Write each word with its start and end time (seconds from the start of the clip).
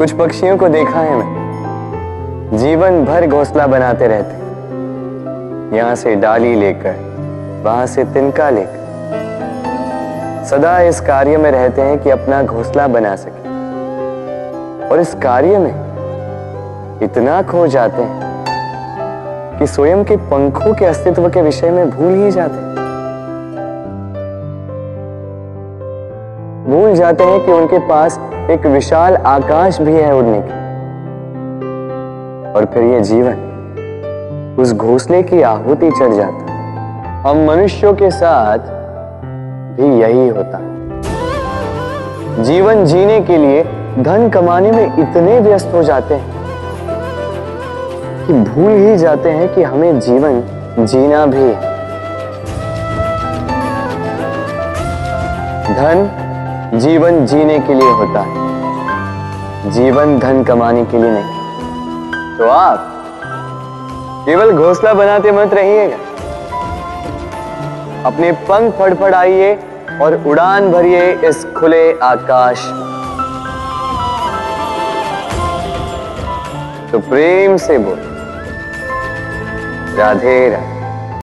कुछ 0.00 0.12
पक्षियों 0.12 0.56
को 0.58 0.68
देखा 0.68 1.00
है 1.00 1.16
मैं। 1.16 2.58
जीवन 2.58 3.04
भर 3.04 3.26
घोंसला 3.26 3.66
बनाते 3.66 4.06
रहते 4.08 5.76
यहाँ 5.76 5.94
से 5.94 6.14
डाली 6.14 6.54
लेकर, 6.54 6.94
वहाँ 7.64 7.86
से 7.86 8.04
तिनका 8.04 8.48
लेकर। 8.50 8.78
सदा 10.50 10.78
इस 10.80 11.00
कार्य 11.00 11.36
में 11.36 11.50
रहते 11.50 11.82
हैं 11.82 11.98
कि 11.98 12.10
अपना 12.10 12.42
घोंसला 12.42 12.86
बना 12.88 13.14
सके। 13.16 13.48
और 14.88 15.00
इस 15.00 15.14
कार्य 15.14 15.58
में 15.58 17.00
इतना 17.02 17.42
खो 17.42 17.66
जाते 17.66 18.02
हैं 18.02 19.58
कि 19.58 19.66
स्वयं 19.66 20.04
के 20.04 20.16
पंखों 20.16 20.74
के 20.74 20.84
अस्तित्व 20.84 21.28
के 21.28 21.42
विषय 21.42 21.70
में 21.70 21.90
भूल 21.90 22.14
ही 22.14 22.30
जाते 22.30 22.54
हैं। 22.54 22.89
भूल 26.70 26.94
जाते 26.94 27.24
हैं 27.24 27.44
कि 27.46 27.52
उनके 27.52 27.78
पास 27.78 28.18
एक 28.50 28.66
विशाल 28.66 29.16
आकाश 29.16 29.80
भी 29.80 29.92
है 29.92 30.14
उड़ने 30.16 30.40
की। 30.40 30.58
और 32.52 32.64
फिर 32.64 32.82
ये 32.82 33.00
जीवन, 33.00 34.56
उस 34.60 34.72
घोंसले 34.72 35.22
की 35.22 35.42
आहुति 35.42 35.90
चढ़ 35.90 36.14
जाता 36.14 37.28
हम 37.28 37.44
मनुष्यों 37.46 37.92
के 37.94 38.10
साथ 38.10 38.58
भी 39.76 39.88
यही 40.00 40.28
होता 40.28 40.60
जीवन 42.42 42.84
जीने 42.84 43.20
के 43.20 43.36
लिए 43.36 43.62
धन 43.98 44.28
कमाने 44.28 44.70
में 44.72 44.98
इतने 44.98 45.38
व्यस्त 45.40 45.74
हो 45.74 45.82
जाते 45.82 46.14
हैं 46.14 46.38
कि 48.26 48.32
भूल 48.32 48.72
ही 48.72 48.96
जाते 48.96 49.30
हैं 49.30 49.54
कि 49.54 49.62
हमें 49.62 50.00
जीवन 50.00 50.42
जीना 50.80 51.26
भी 51.26 51.42
है। 51.42 51.68
धन 55.74 56.29
जीवन 56.74 57.26
जीने 57.26 57.58
के 57.58 57.74
लिए 57.74 57.90
होता 57.90 58.20
है। 58.20 59.70
जीवन 59.70 60.18
धन 60.18 60.44
कमाने 60.44 60.84
के 60.84 60.98
लिए 60.98 61.10
नहीं। 61.10 62.38
तो 62.38 62.48
आप 62.48 62.86
केवल 64.26 64.52
घोसला 64.52 64.92
बनाते 64.94 65.32
मत 65.32 65.54
रहिएगा। 65.54 65.96
अपने 68.06 68.32
पंख 68.32 68.74
फड़फड़ाइए 68.74 69.54
और 70.02 70.22
उड़ान 70.26 70.72
भरिए 70.72 71.12
इस 71.12 71.44
खुले 71.56 71.92
आकाश। 71.98 72.66
तो 76.92 76.98
प्रेम 76.98 77.56
से 77.56 77.78
बोल 77.78 77.98
राधे 79.98 80.48
राधे। 80.50 80.79